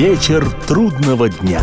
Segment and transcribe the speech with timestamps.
[0.00, 1.60] Вечер трудного дня.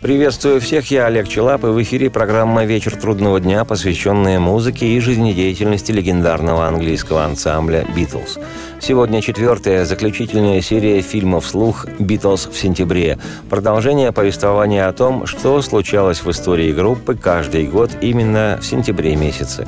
[0.00, 5.00] Приветствую всех, я Олег Челап, и в эфире программа «Вечер трудного дня», посвященная музыке и
[5.00, 8.38] жизнедеятельности легендарного английского ансамбля «Битлз».
[8.80, 11.86] Сегодня четвертая, заключительная серия фильмов «Слух.
[11.98, 13.18] Битлз в сентябре».
[13.50, 19.66] Продолжение повествования о том, что случалось в истории группы каждый год именно в сентябре месяце.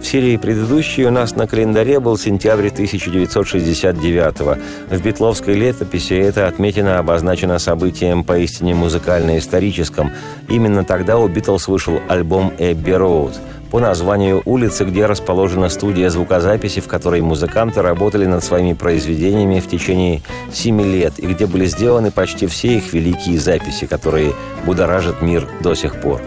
[0.00, 4.58] В серии предыдущей у нас на календаре был сентябрь 1969 -го.
[4.90, 10.10] В битловской летописи это отметина обозначена событием поистине музыкально-историческом.
[10.48, 13.34] Именно тогда у Битлз вышел альбом «Эбби Роуд»,
[13.70, 19.68] по названию улицы, где расположена студия звукозаписи, в которой музыканты работали над своими произведениями в
[19.68, 24.32] течение семи лет и где были сделаны почти все их великие записи, которые
[24.66, 26.20] будоражат мир до сих пор.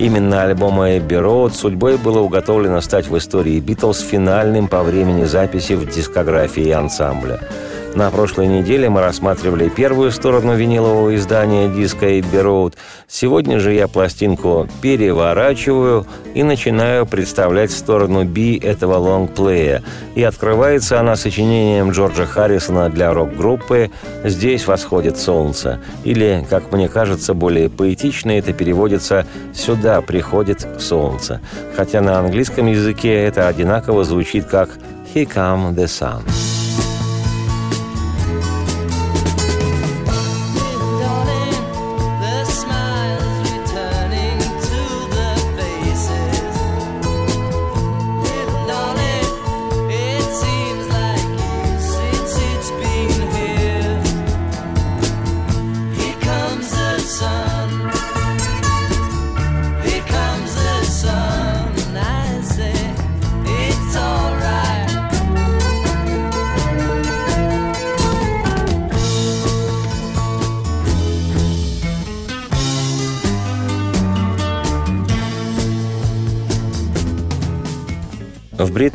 [0.00, 5.86] Именно альбом Эбби судьбой было уготовлено стать в истории Битлз финальным по времени записи в
[5.86, 7.38] дискографии ансамбля–
[7.94, 12.76] на прошлой неделе мы рассматривали первую сторону винилового издания диска Эбби Роуд.
[13.08, 19.82] Сегодня же я пластинку переворачиваю и начинаю представлять сторону B этого лонгплея.
[20.14, 23.90] И открывается она сочинением Джорджа Харрисона для рок-группы
[24.24, 25.80] «Здесь восходит солнце».
[26.04, 31.40] Или, как мне кажется, более поэтично это переводится «Сюда приходит солнце».
[31.76, 34.70] Хотя на английском языке это одинаково звучит как
[35.14, 36.49] «Here come the sun».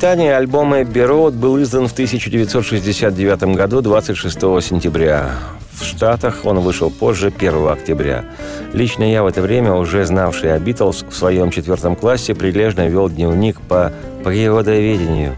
[0.06, 5.32] В Британии альбом «Эбби Роуд» был издан в 1969 году 26 сентября.
[5.74, 8.24] В Штатах он вышел позже, 1 октября.
[8.72, 13.10] Лично я в это время, уже знавший о Битлз, в своем четвертом классе прилежно вел
[13.10, 13.92] дневник по
[14.24, 15.38] природоведению.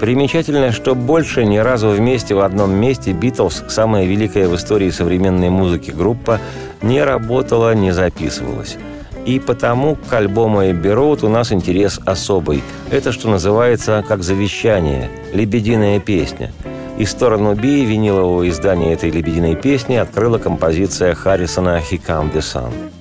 [0.00, 5.50] Примечательно, что больше ни разу вместе в одном месте Битлз, самая великая в истории современной
[5.50, 6.40] музыки группа,
[6.80, 8.78] не работала, не записывалась.
[9.24, 12.62] И потому к альбому Эбби Роуд у нас интерес особый.
[12.90, 16.52] Это, что называется, как завещание, лебединая песня.
[16.98, 22.91] И сторону Би винилового издания этой лебединой песни открыла композиция Харрисона «He Come the Sun».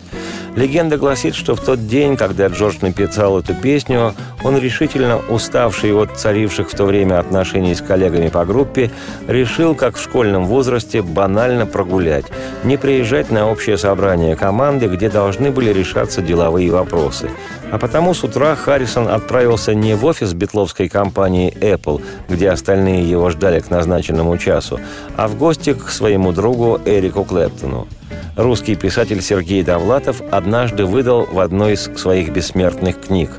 [0.55, 4.13] Легенда гласит, что в тот день, когда Джордж написал эту песню,
[4.43, 8.91] он решительно уставший от царивших в то время отношений с коллегами по группе,
[9.29, 12.25] решил, как в школьном возрасте, банально прогулять,
[12.65, 17.29] не приезжать на общее собрание команды, где должны были решаться деловые вопросы.
[17.71, 23.29] А потому с утра Харрисон отправился не в офис битловской компании Apple, где остальные его
[23.29, 24.81] ждали к назначенному часу,
[25.15, 27.87] а в гости к своему другу Эрику Клэптону.
[28.35, 33.29] Русский писатель Сергей Довлатов однажды выдал в одной из своих бессмертных книг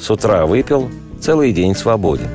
[0.00, 2.28] «С утра выпил, целый день свободен».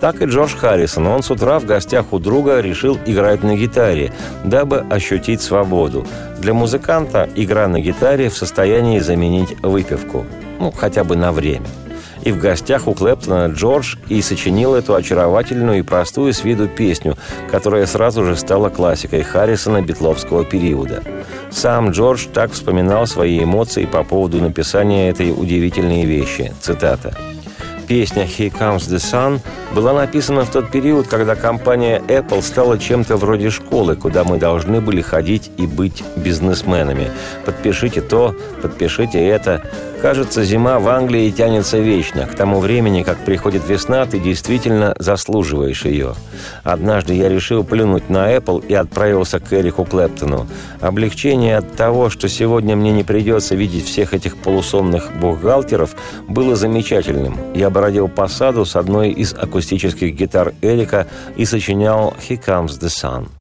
[0.00, 1.06] Так и Джордж Харрисон.
[1.08, 4.12] Он с утра в гостях у друга решил играть на гитаре,
[4.44, 6.06] дабы ощутить свободу.
[6.38, 10.24] Для музыканта игра на гитаре в состоянии заменить выпивку.
[10.58, 11.66] Ну, хотя бы на время–
[12.24, 17.16] и в гостях у Клэптона Джордж и сочинил эту очаровательную и простую с виду песню,
[17.50, 21.02] которая сразу же стала классикой Харрисона битловского периода.
[21.50, 26.52] Сам Джордж так вспоминал свои эмоции по поводу написания этой удивительной вещи.
[26.60, 27.14] Цитата.
[27.90, 29.40] Песня «Here Comes the Sun»
[29.74, 34.80] была написана в тот период, когда компания Apple стала чем-то вроде школы, куда мы должны
[34.80, 37.10] были ходить и быть бизнесменами.
[37.44, 39.64] Подпишите то, подпишите это.
[40.02, 42.26] Кажется, зима в Англии тянется вечно.
[42.26, 46.14] К тому времени, как приходит весна, ты действительно заслуживаешь ее.
[46.64, 50.46] Однажды я решил плюнуть на Apple и отправился к Эрику Клэптону.
[50.80, 55.94] Облегчение от того, что сегодня мне не придется видеть всех этих полусонных бухгалтеров,
[56.26, 57.36] было замечательным.
[57.54, 61.06] Я бродил по саду с одной из акустических гитар Эрика
[61.36, 63.00] и сочинял «Here Comes the Sun».
[63.00, 63.39] sun,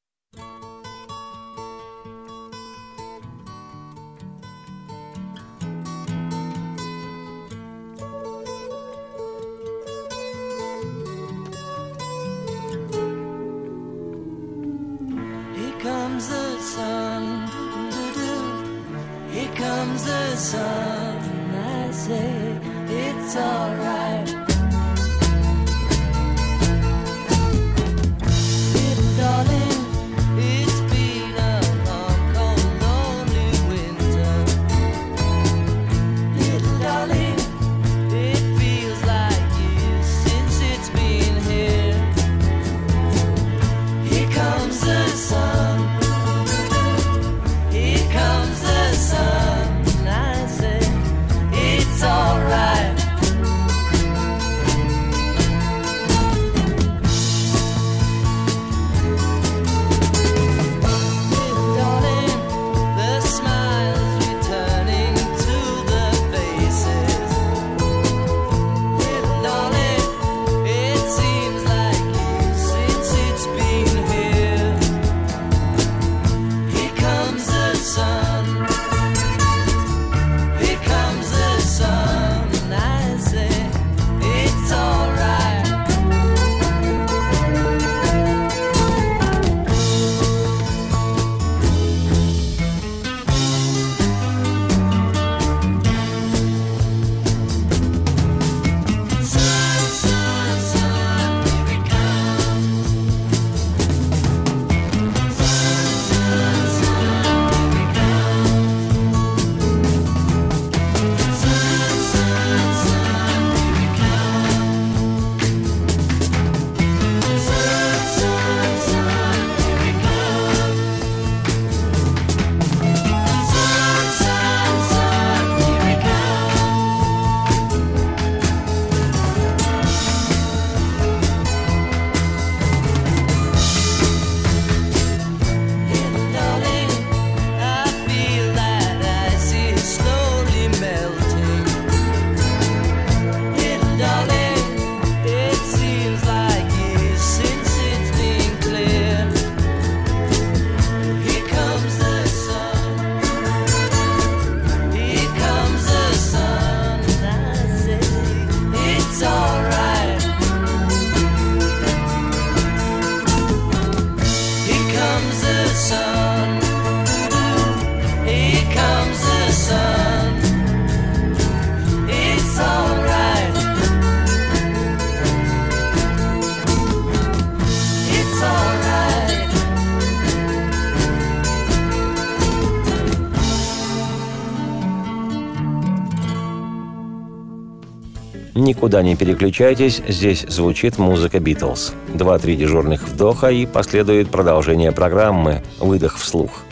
[188.55, 191.93] Никуда не переключайтесь, здесь звучит музыка «Битлз».
[192.13, 196.63] Два-три дежурных вдоха и последует продолжение программы «Выдох вслух».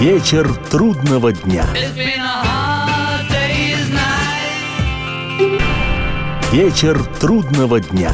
[0.00, 1.64] Вечер трудного дня.
[6.52, 8.12] Вечер трудного дня.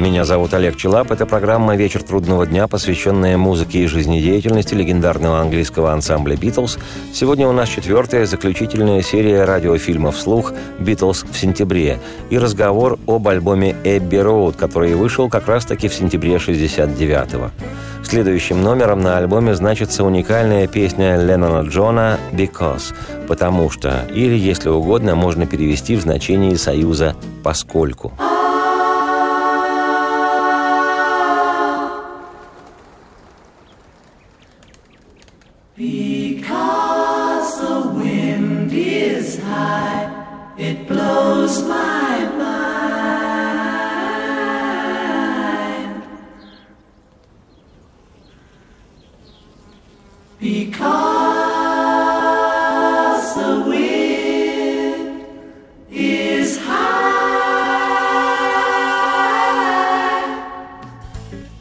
[0.00, 1.10] Меня зовут Олег Челап.
[1.10, 6.78] Это программа «Вечер трудного дня», посвященная музыке и жизнедеятельности легендарного английского ансамбля «Битлз».
[7.12, 11.98] Сегодня у нас четвертая заключительная серия радиофильмов «Вслух» «Битлз в сентябре»
[12.30, 17.50] и разговор об альбоме «Эбби Роуд», который вышел как раз-таки в сентябре 69-го.
[18.02, 22.94] Следующим номером на альбоме значится уникальная песня Леннона Джона «Because»,
[23.28, 28.14] потому что, или, если угодно, можно перевести в значении союза «поскольку».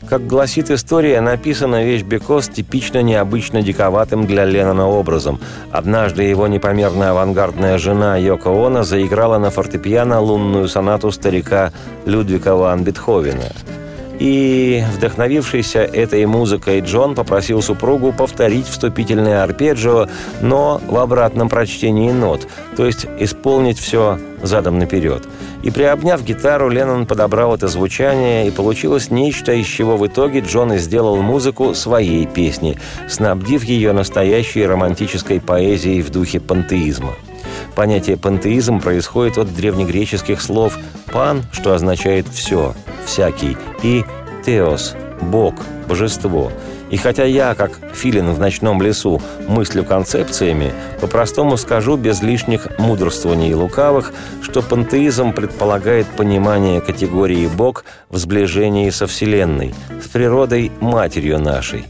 [0.10, 5.40] Как гласит история, написана вещь Бекос типично необычно диковатым для Леннона образом.
[5.72, 11.74] Однажды его непомерно авангардная жена Йоко Оно заиграла на фортепиано лунную сонату старика
[12.06, 13.52] Людвига ван Бетховена.
[14.20, 20.08] И, вдохновившийся этой музыкой, Джон попросил супругу повторить вступительное арпеджио,
[20.42, 22.46] но в обратном прочтении нот,
[22.76, 25.24] то есть исполнить все задом наперед.
[25.64, 30.74] И приобняв гитару, Леннон подобрал это звучание, и получилось нечто, из чего в итоге Джон
[30.74, 37.16] и сделал музыку своей песни, снабдив ее настоящей романтической поэзией в духе пантеизма.
[37.76, 40.78] Понятие пантеизм происходит от древнегреческих слов
[41.12, 42.74] «пан», что означает «все»,
[43.06, 44.04] «всякий», и
[44.46, 45.56] «теос»– «бог»,
[45.88, 46.52] «божество».
[46.90, 53.52] И хотя я, как филин в ночном лесу, мыслю концепциями, по-простому скажу без лишних мудрствований
[53.52, 54.12] и лукавых,
[54.42, 61.86] что пантеизм предполагает понимание категории «бог» в сближении со Вселенной, с природой матерью нашей.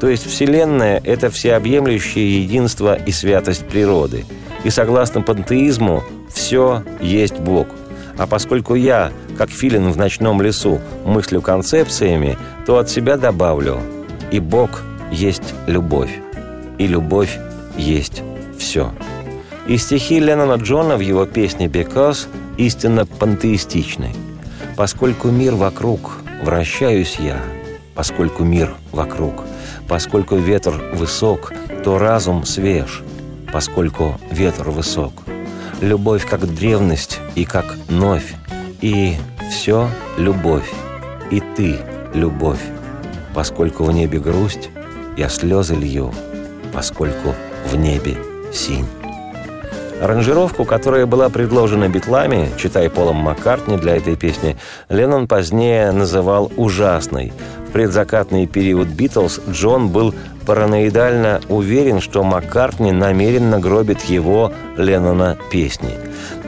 [0.00, 4.24] То есть Вселенная– это всеобъемлющее единство и святость природы.
[4.64, 7.66] И согласно пантеизму, все есть Бог–
[8.18, 13.80] а поскольку я, как филин в ночном лесу, мыслю концепциями, то от себя добавлю
[14.30, 16.20] и Бог есть любовь,
[16.78, 17.38] и любовь
[17.76, 18.22] есть
[18.58, 18.92] все.
[19.66, 22.26] И стихи Леннона Джона в его песне «Because»
[22.56, 24.14] истинно пантеистичны.
[24.76, 27.38] Поскольку мир вокруг, вращаюсь я,
[27.94, 29.44] поскольку мир вокруг,
[29.86, 31.52] поскольку ветер высок,
[31.84, 33.02] то разум свеж,
[33.52, 35.12] поскольку ветер высок.
[35.80, 38.34] Любовь как древность и как новь,
[38.80, 39.16] и
[39.50, 40.70] все любовь,
[41.30, 41.78] и ты
[42.14, 42.60] любовь.
[43.34, 44.70] Поскольку в небе грусть,
[45.16, 46.12] я слезы лью,
[46.72, 47.34] поскольку
[47.70, 48.16] в небе
[48.52, 48.86] синь.
[50.02, 54.56] Аранжировку, которая была предложена битлами, читай Полом Маккартни для этой песни,
[54.88, 57.32] Леннон позднее называл «ужасной».
[57.68, 60.12] В предзакатный период «Битлз» Джон был
[60.46, 65.90] параноидально уверен, что Маккартни намеренно гробит его, Леннона, песни–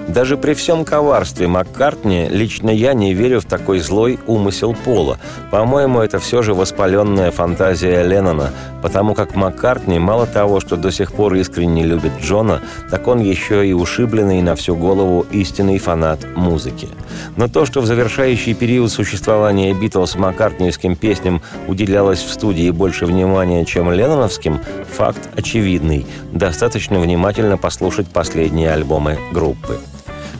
[0.08, 5.18] даже при всем коварстве Маккартни лично я не верю в такой злой умысел Пола.
[5.50, 8.50] По-моему, это все же воспаленная фантазия Леннона,
[8.84, 12.60] потому как Маккартни мало того, что до сих пор искренне любит Джона,
[12.90, 16.88] так он еще и ушибленный на всю голову истинный фанат музыки.
[17.36, 23.64] Но то, что в завершающий период существования Битлз маккартниевским песням уделялось в студии больше внимания,
[23.64, 24.60] чем ленноновским,
[24.94, 26.06] факт очевидный.
[26.32, 29.78] Достаточно внимательно послушать последние альбомы группы.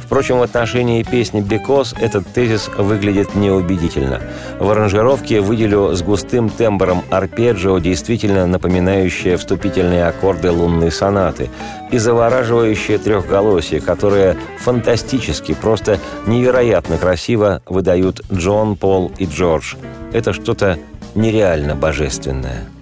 [0.04, 4.20] Впрочем, в отношении песни «Because» этот тезис выглядит неубедительно.
[4.60, 11.50] В аранжировке выделю с густым тембром арпеджио, действительно напоминающее вступительные аккорды лунной сонаты,
[11.90, 19.74] и завораживающее трехголосие, которое фантастически, просто невероятно красиво выдают Джон, Пол и Джордж.
[20.12, 20.78] Это что-то
[21.14, 22.73] нереально божественное.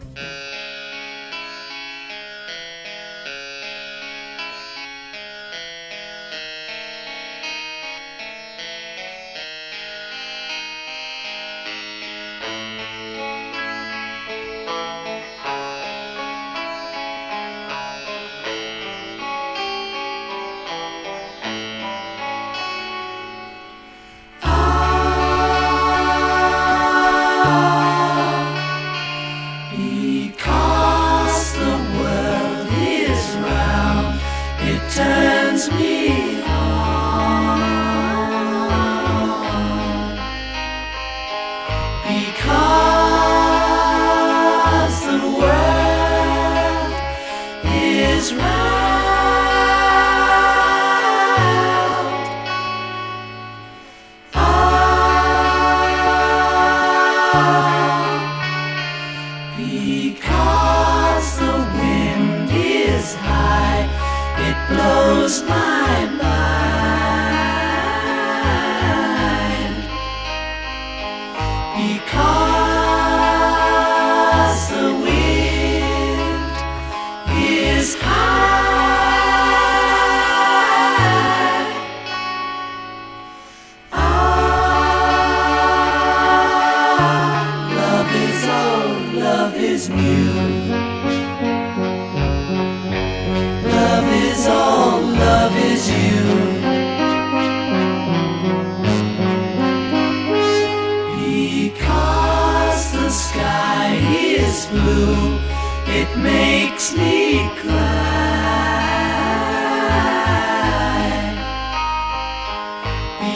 [113.25, 113.29] А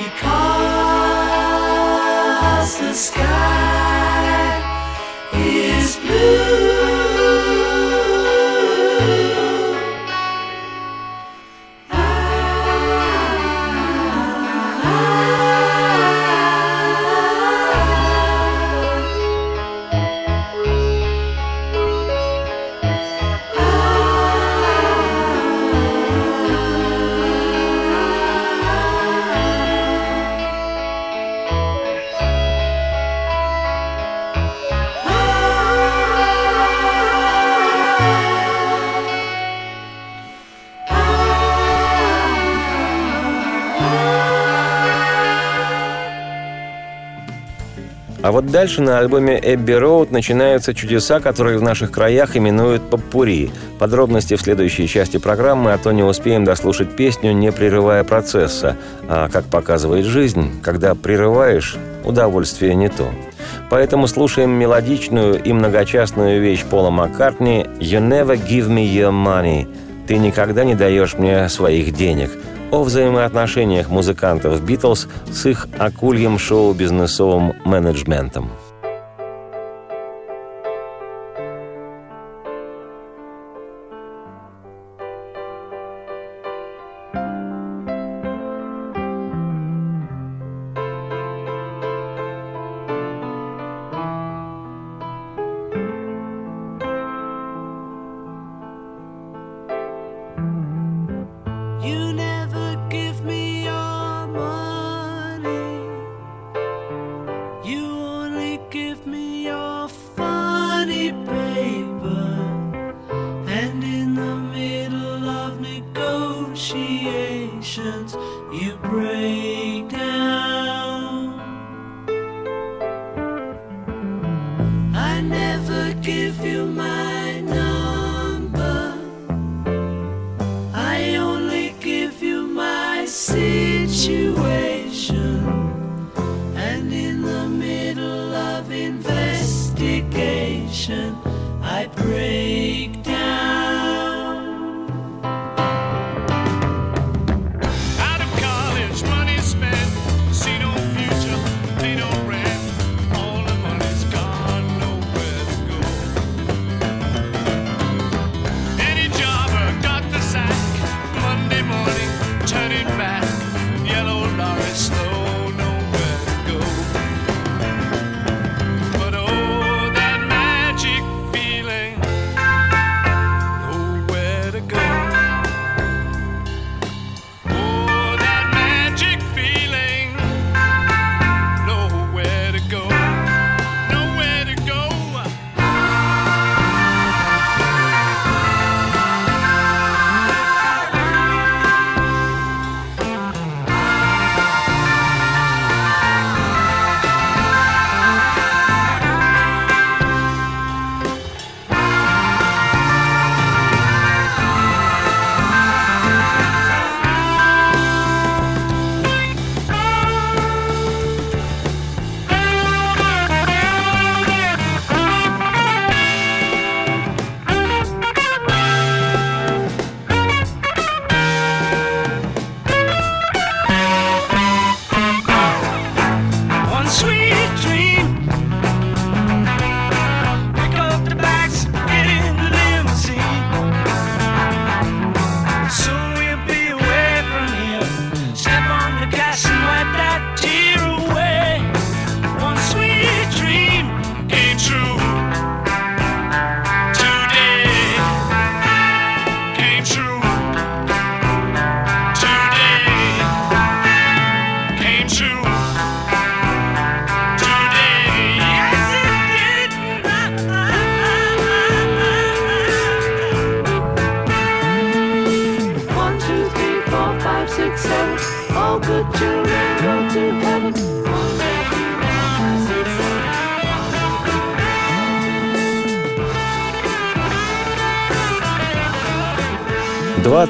[2.80, 3.85] вот
[48.50, 53.50] дальше на альбоме «Эбби Роуд» начинаются чудеса, которые в наших краях именуют поппури.
[53.78, 58.76] Подробности в следующей части программы, а то не успеем дослушать песню, не прерывая процесса.
[59.08, 63.10] А как показывает жизнь, когда прерываешь, удовольствие не то.
[63.70, 69.66] Поэтому слушаем мелодичную и многочастную вещь Пола Маккартни «You never give me your money»–
[70.06, 72.30] «Ты никогда не даешь мне своих денег»,
[72.70, 78.50] о взаимоотношениях музыкантов «Битлз» с их акульем шоу-бизнесовым менеджментом.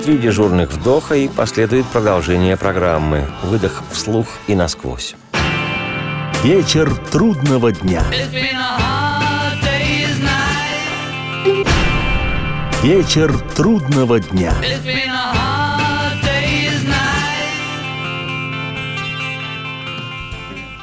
[0.06, 3.26] Два-три дежурных вдоха и последует продолжение программы.
[3.42, 5.16] Выдох вслух и насквозь.
[6.44, 8.04] Вечер трудного дня.
[12.84, 14.52] Вечер трудного дня.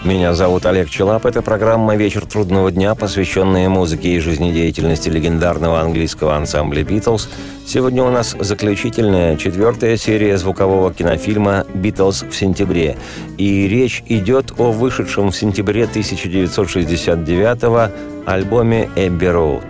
[0.03, 1.25] Меня зовут Олег Челап.
[1.25, 7.29] Это программа «Вечер трудного дня», посвященная музыке и жизнедеятельности легендарного английского ансамбля «Битлз».
[7.65, 12.97] Сегодня у нас заключительная, четвертая серия звукового кинофильма «Битлз в сентябре».
[13.37, 17.91] И речь идет о вышедшем в сентябре 1969
[18.25, 19.63] альбоме «Эбби Роуд».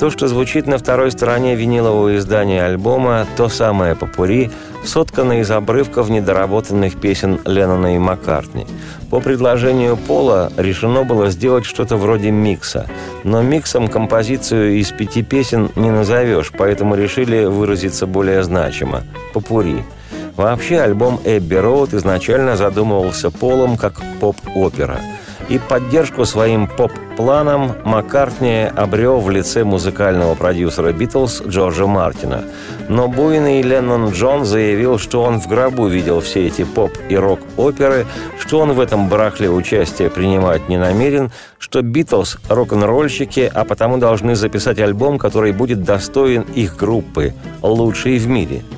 [0.00, 4.50] То, что звучит на второй стороне винилового издания альбома, то самое попури,
[4.84, 8.66] соткано из обрывков недоработанных песен Леннона и Маккартни.
[9.10, 12.86] По предложению Пола решено было сделать что-то вроде микса.
[13.24, 19.02] Но миксом композицию из пяти песен не назовешь, поэтому решили выразиться более значимо–
[19.34, 19.84] попури.
[20.36, 25.00] Вообще альбом «Эбби Роуд» изначально задумывался Полом как поп-опера–
[25.50, 32.44] и поддержку своим поп-планам Маккартни обрел в лице музыкального продюсера «Битлз» Джорджа Мартина.
[32.88, 38.06] Но буйный Леннон Джон заявил, что он в гробу видел все эти поп- и рок-оперы,
[38.38, 44.36] что он в этом барахле участие принимать не намерен, что «Битлз»— рок-н-ролльщики, а потому должны
[44.36, 48.62] записать альбом, который будет достоин их группы, лучший в мире—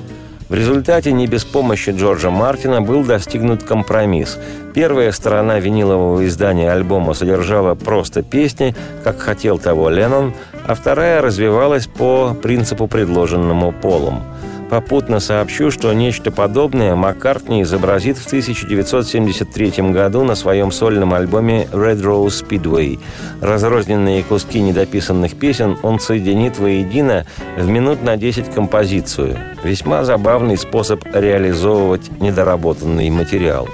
[0.49, 4.37] в результате не без помощи Джорджа Мартина был достигнут компромисс.
[4.73, 10.33] Первая сторона винилового издания альбома содержала просто песни, как хотел того Леннон,
[10.65, 14.23] а вторая развивалась по принципу, предложенному Полом–
[14.73, 22.01] Попутно сообщу, что нечто подобное Маккартни изобразит в 1973 году на своем сольном альбоме «Red
[22.01, 22.99] Rose Speedway».
[23.39, 29.37] Разрозненные куски недописанных песен он соединит воедино в минут на 10 композицию.
[29.63, 33.69] Весьма забавный способ реализовывать недоработанный материал.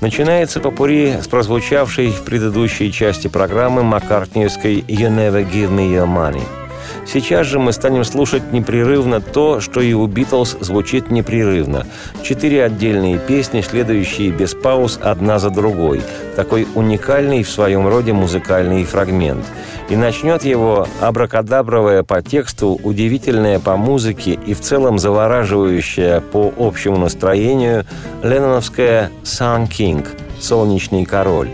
[0.00, 6.61] Начинается попури с прозвучавшей в предыдущей части программы маккартниевской «You never give me your money».
[7.06, 11.86] Сейчас же мы станем слушать непрерывно то, что и у Битлз звучит непрерывно.
[12.22, 16.02] Четыре отдельные песни, следующие без пауз одна за другой.
[16.36, 19.44] Такой уникальный в своем роде музыкальный фрагмент.
[19.90, 26.96] И начнет его абракадабровая по тексту, удивительная по музыке и в целом завораживающая по общему
[26.96, 27.84] настроению
[28.22, 30.06] ленноновская «Sun King»–
[30.40, 31.50] «Солнечный король»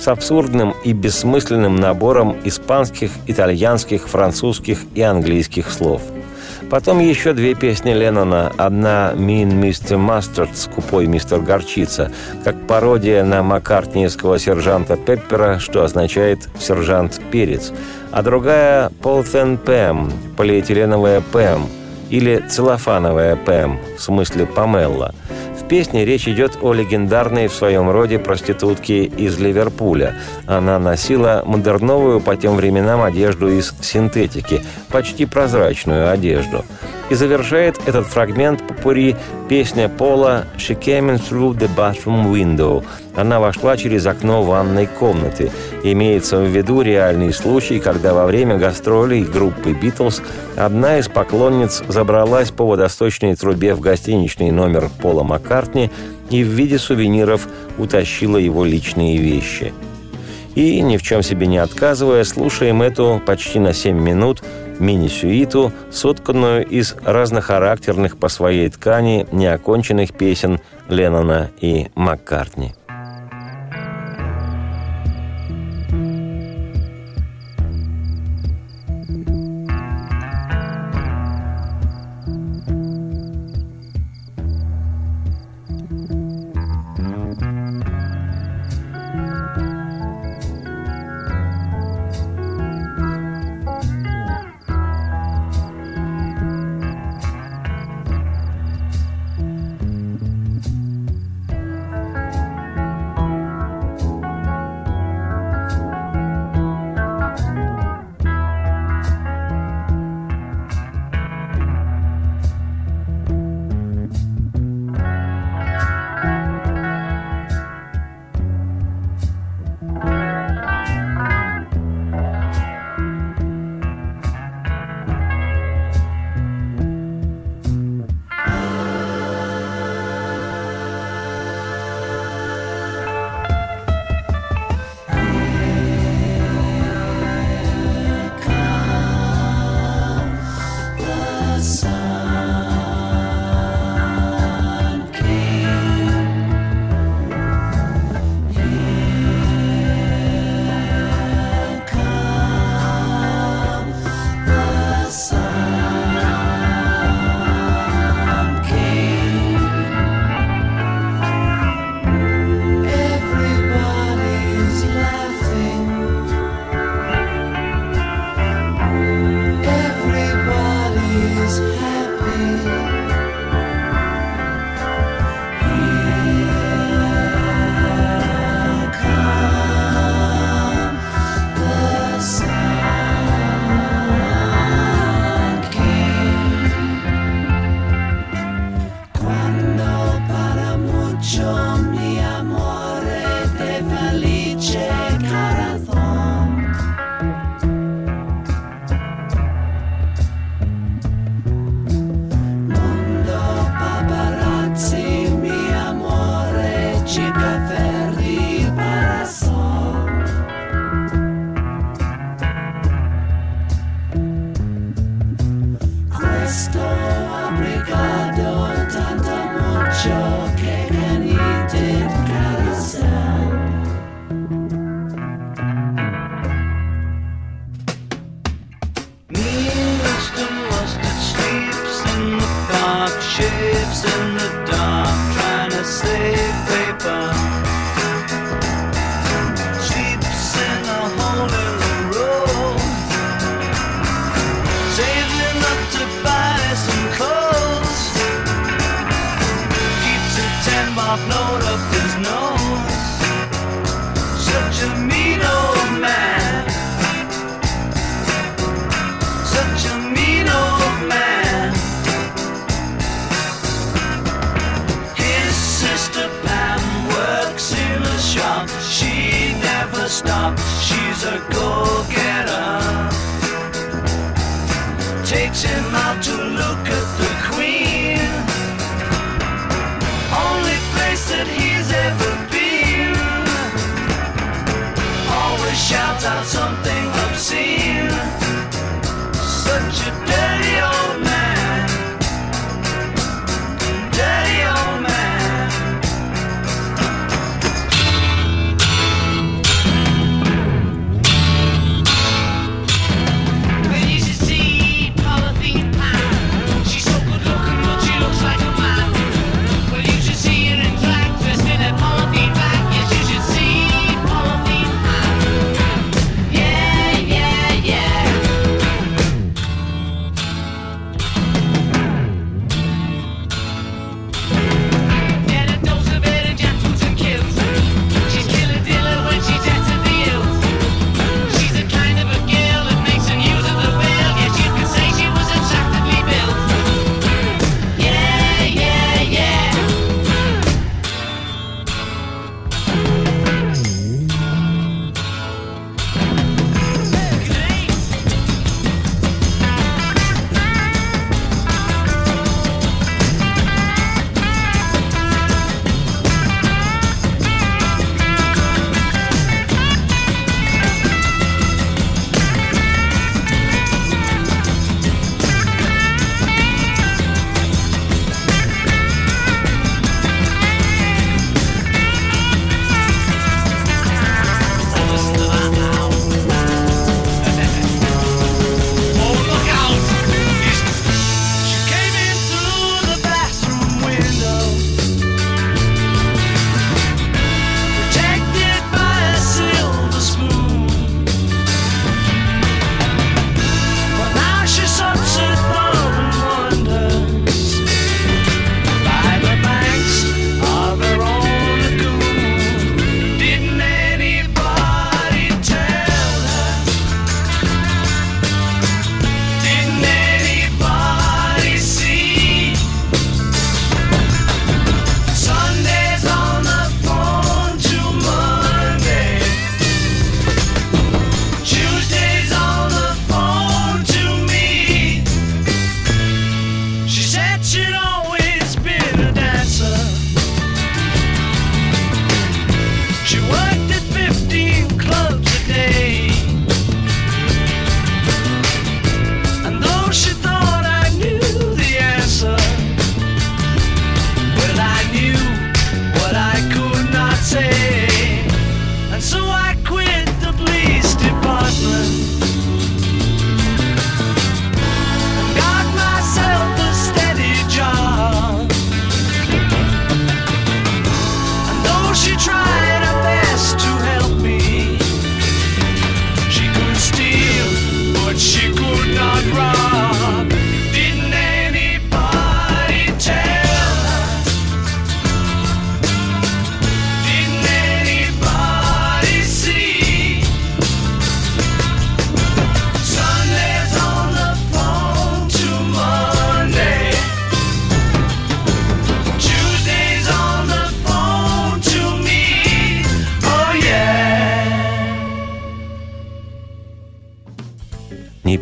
[0.00, 6.00] с абсурдным и бессмысленным набором испанских, итальянских, французских и английских слов.
[6.70, 8.52] Потом еще две песни Леннона.
[8.56, 9.98] Одна «Mean Mr.
[9.98, 12.12] Mustard» «Скупой мистер Горчица»,
[12.44, 17.72] как пародия на маккартниевского сержанта Пеппера, что означает «сержант Перец»,
[18.12, 21.66] а другая «Полтен Пэм» «Полиэтиленовая Пэм»
[22.08, 25.14] или «Целлофановая Пэм» в смысле «Памелла»
[25.68, 30.16] песне речь идет о легендарной в своем роде проститутке из Ливерпуля.
[30.46, 36.64] Она носила модерновую по тем временам одежду из синтетики, почти прозрачную одежду.
[37.10, 39.16] И завершает этот фрагмент попури
[39.48, 42.84] песня Пола «She came in through the bathroom window».
[43.16, 45.50] Она вошла через окно ванной комнаты.
[45.82, 50.22] Имеется в виду реальный случай, когда во время гастролей группы «Битлз»
[50.56, 55.90] одна из поклонниц забралась по водосточной трубе в гостиничный номер Пола Маккартни
[56.30, 59.72] и в виде сувениров утащила его личные вещи.
[60.54, 64.42] И, ни в чем себе не отказывая, слушаем эту почти на 7 минут–
[64.80, 72.74] мини-сюиту, сотканную из разнохарактерных по своей ткани неоконченных песен Леннона и Маккартни.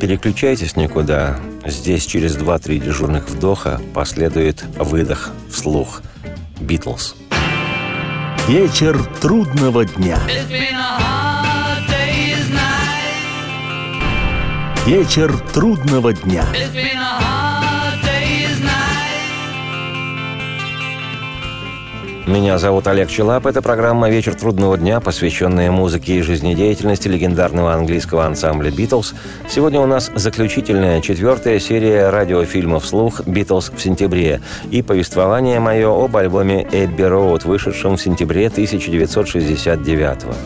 [0.00, 1.38] переключайтесь никуда.
[1.66, 6.02] Здесь через 2-3 дежурных вдоха последует выдох вслух.
[6.60, 7.14] Битлз.
[8.48, 10.18] Вечер трудного дня.
[14.86, 16.44] Вечер трудного дня.
[22.28, 23.46] Меня зовут Олег Челап.
[23.46, 29.14] Это программа «Вечер трудного дня», посвященная музыке и жизнедеятельности легендарного английского ансамбля «Битлз».
[29.48, 36.14] Сегодня у нас заключительная четвертая серия радиофильма «Вслух» «Битлз в сентябре» и повествование мое об
[36.18, 40.36] альбоме «Эбби Роуд», вышедшем в сентябре 1969 года.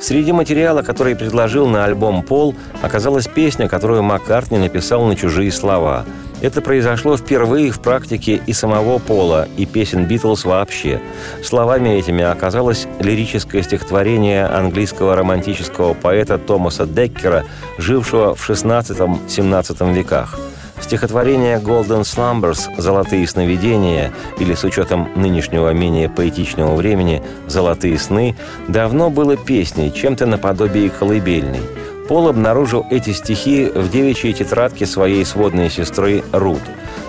[0.00, 6.04] Среди материала, который предложил на альбом Пол, оказалась песня, которую Маккартни написал на чужие слова–
[6.44, 11.00] это произошло впервые в практике и самого Пола, и песен Битлз вообще.
[11.42, 17.46] Словами этими оказалось лирическое стихотворение английского романтического поэта Томаса Деккера,
[17.78, 20.38] жившего в XVI-XVII веках.
[20.82, 28.36] Стихотворение «Golden Slumbers» «Золотые сновидения» или с учетом нынешнего менее поэтичного времени «Золотые сны»
[28.68, 31.62] давно было песней, чем-то наподобие колыбельной–
[32.08, 36.60] Пол обнаружил эти стихи в девичьей тетрадке своей сводной сестры Рут.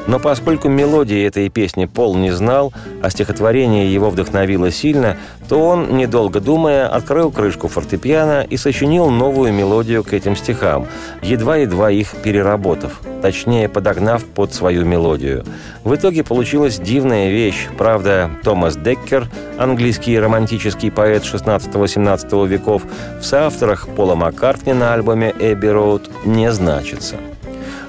[0.07, 5.17] Но поскольку мелодии этой песни Пол не знал, а стихотворение его вдохновило сильно,
[5.49, 10.87] то он, недолго думая, открыл крышку фортепиано и сочинил новую мелодию к этим стихам,
[11.21, 15.43] едва-едва их переработав, точнее подогнав под свою мелодию.
[15.83, 17.67] В итоге получилась дивная вещь.
[17.77, 22.83] Правда, Томас Деккер, английский романтический поэт 16-18 веков,
[23.19, 27.17] в соавторах Пола Маккартни на альбоме «Эбби Роуд» не значится.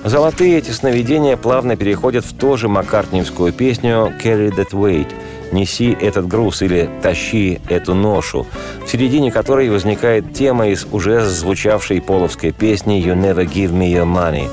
[0.06, 5.12] Золотые эти сновидения плавно переходят в ту же маккартниевскую песню «Carry that weight»,
[5.50, 8.46] «Неси этот груз» или «Тащи эту ношу»,
[8.84, 14.06] в середине которой возникает тема из уже звучавшей половской песни «You never give me your
[14.06, 14.48] money».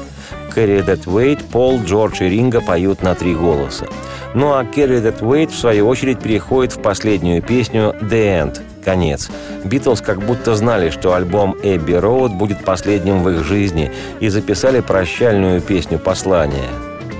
[0.55, 3.85] «Carry that weight» Пол, Джордж и Ринга поют на три голоса.
[4.33, 9.29] Ну а «Carry that weight» в свою очередь переходит в последнюю песню «The End», конец.
[9.63, 14.81] Битлз как будто знали, что альбом «Эбби Роуд» будет последним в их жизни, и записали
[14.81, 16.69] прощальную песню «Послание».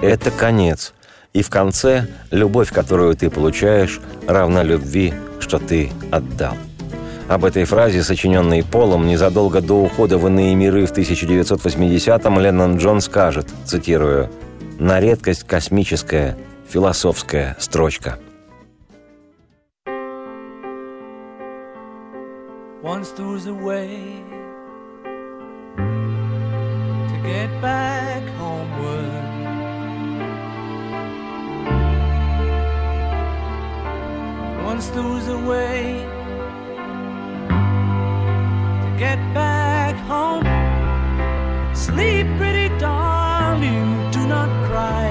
[0.02, 0.94] Это конец.
[1.34, 6.56] И в конце любовь, которую ты получаешь, равна любви, что ты отдал.
[7.28, 13.02] Об этой фразе, сочиненной Полом незадолго до ухода в иные миры в 1980-м, Леннон Джон
[13.02, 14.30] скажет, цитирую,
[14.78, 16.38] «На редкость космическая,
[16.70, 18.20] философская строчка».
[22.84, 24.22] Once there was a way
[27.08, 29.24] to get back homeward.
[34.66, 36.06] Once there was a way
[38.84, 40.44] to get back home.
[41.74, 45.08] Sleep, pretty darling, do not cry.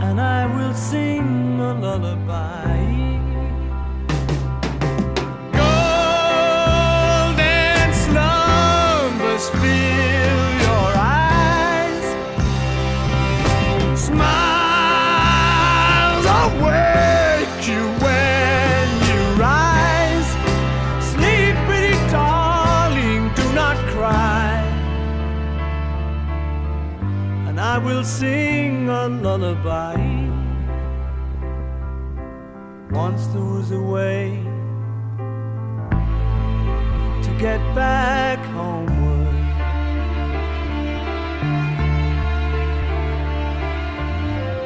[0.00, 3.11] And I will sing a lullaby.
[27.72, 29.96] I will sing a lullaby.
[32.90, 34.42] Once there was a way
[37.22, 39.01] to get back homeward.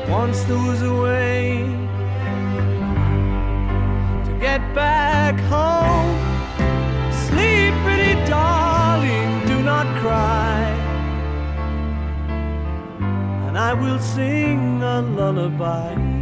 [0.08, 1.64] Once there was a way
[4.24, 6.16] to get back home.
[7.10, 10.62] Sleep, pretty darling, do not cry.
[13.48, 16.15] And I will sing a lullaby.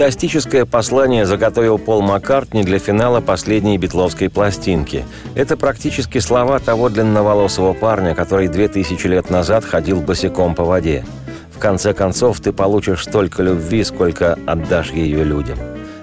[0.00, 5.04] Фантастическое послание заготовил Пол Маккартни для финала последней битловской пластинки.
[5.34, 11.04] Это практически слова того длинноволосого парня, который две тысячи лет назад ходил босиком по воде.
[11.54, 15.58] В конце концов, ты получишь столько любви, сколько отдашь ее людям.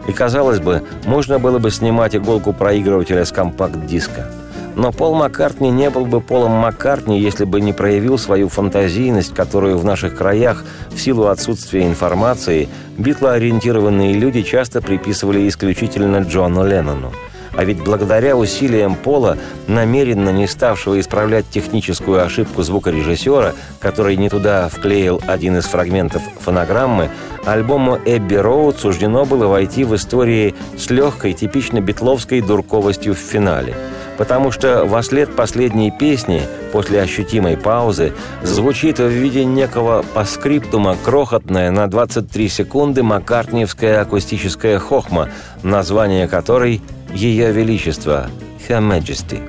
[0.08, 4.32] И, казалось бы, можно было бы снимать иголку проигрывателя с компакт-диска.
[4.78, 9.80] Но Пол Маккартни не был бы Полом Маккартни, если бы не проявил свою фантазийность, которую
[9.80, 12.69] в наших краях, в силу отсутствия информации,
[12.99, 17.11] битлоориентированные люди часто приписывали исключительно Джону Леннону.
[17.55, 24.69] А ведь благодаря усилиям Пола, намеренно не ставшего исправлять техническую ошибку звукорежиссера, который не туда
[24.69, 27.09] вклеил один из фрагментов фонограммы,
[27.45, 33.73] альбому «Эбби Роуд» суждено было войти в истории с легкой, типично битловской дурковостью в финале–
[34.18, 36.41] потому что во след последней песни,
[36.72, 38.13] после ощутимой паузы,
[38.43, 45.30] звучит в виде некого паскриптума крохотная на 23 секунды маккартниевская акустическая хохма,
[45.63, 46.82] название которой
[47.13, 48.30] «Ее Величество»
[48.68, 49.41] «Her Majesty».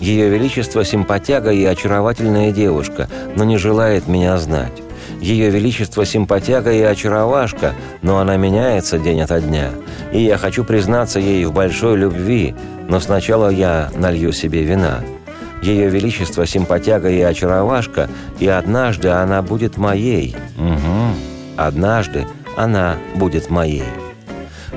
[0.00, 4.72] Ее Величество– симпатяга и очаровательная девушка, но не желает меня знать.
[5.20, 9.70] Ее Величество– симпатяга и очаровашка, но она меняется день ото дня.
[10.12, 12.54] И я хочу признаться ей в большой любви,
[12.88, 15.00] но сначала я налью себе вина.
[15.62, 18.08] Ее Величество– симпатяга и очаровашка,
[18.38, 20.36] и однажды она будет моей.
[20.56, 21.56] Угу.
[21.56, 23.84] Однажды она будет моей.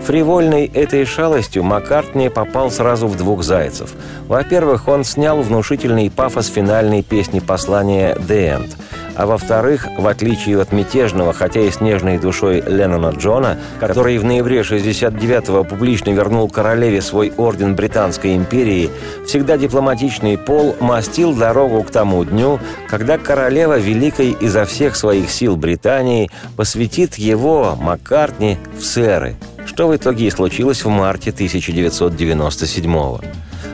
[0.04, 3.92] Фривольной этой шалостью Маккартни попал сразу в двух зайцев.
[4.28, 8.76] Во-первых, он снял внушительный пафос финальной песни послания «The End»,
[9.16, 14.24] а во-вторых, в отличие от мятежного, хотя и с нежной душой Леннона Джона, который в
[14.24, 18.90] ноябре 69-го публично вернул королеве свой орден Британской империи,
[19.26, 22.60] всегда дипломатичный Пол мастил дорогу к тому дню,
[22.90, 29.36] когда королева Великой изо всех своих сил Британии посвятит его, Маккартни, в сэры,
[29.66, 33.28] что в итоге и случилось в марте 1997 года.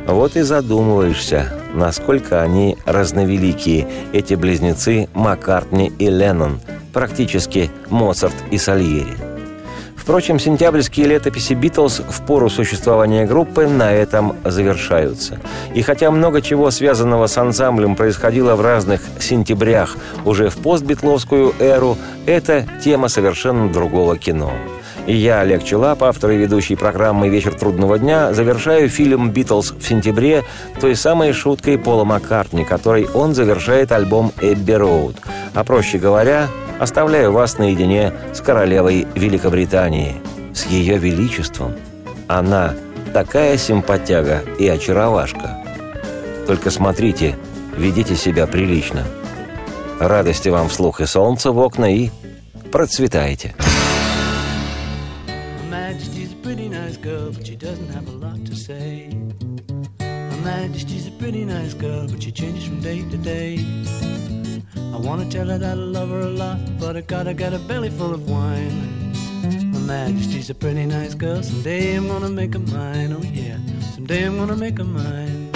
[0.08, 6.62] Вот и задумываешься, насколько они разновеликие, эти близнецы Маккартни и Леннон,
[6.93, 9.18] практически Моцарт и Сальери.
[9.97, 15.41] Впрочем, сентябрьские летописи «Битлз» в пору существования группы на этом завершаются.
[15.74, 21.97] И хотя много чего связанного с ансамблем происходило в разных сентябрях уже в постбитловскую эру,
[22.26, 24.53] это тема совершенно другого кино.
[25.08, 30.43] Я, Олег Челап, автор и ведущий программы «Вечер трудного дня», завершаю фильм «Битлз» в сентябре
[30.82, 35.16] той самой шуткой Пола Маккартни, которой он завершает альбом «Эбби Роуд».
[35.53, 40.18] А проще говоря, оставляю вас наедине с королевой Великобритании,
[40.53, 41.74] с ее величеством.
[42.28, 42.74] Она
[43.14, 45.58] такая симпатяга и очаровашка.
[46.47, 47.38] Только смотрите,
[47.78, 49.03] ведите себя прилично.
[50.01, 52.10] Радости вам вслух и солнца в окна и
[52.74, 53.55] процветайте.
[61.47, 63.64] nice girl, but she changes from day to day.
[64.76, 67.59] I wanna tell her that I love her a lot, but I gotta get a
[67.59, 69.12] belly full of wine.
[69.72, 73.57] Her Majesty's a pretty nice girl, someday I'm gonna make her mine, oh yeah,
[73.95, 75.51] someday I'm gonna make her mine.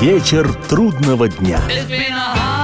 [0.00, 1.60] Вечер трудного дня.
[1.68, 2.63] It's been a hard